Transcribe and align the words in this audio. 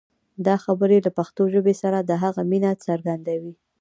دا 0.45 0.55
خبرې 0.65 0.97
له 1.05 1.11
پښتو 1.17 1.43
ژبې 1.53 1.73
سره 1.81 1.97
د 2.01 2.11
هغه 2.23 2.41
مینه 2.51 2.71
څرګندوي. 2.85 3.53